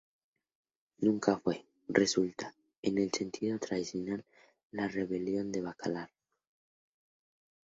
[1.01, 2.51] Nunca fue "resuelta",
[2.81, 4.25] en el sentido tradicional,
[4.71, 6.09] la rebelión de Bacalar.